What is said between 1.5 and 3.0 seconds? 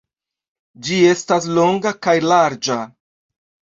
longa kaj larĝa.